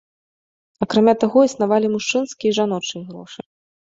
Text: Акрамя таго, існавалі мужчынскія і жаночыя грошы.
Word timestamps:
Акрамя 0.85 1.13
таго, 1.23 1.39
існавалі 1.49 1.91
мужчынскія 1.95 2.49
і 2.53 2.57
жаночыя 2.61 3.01
грошы. 3.13 3.41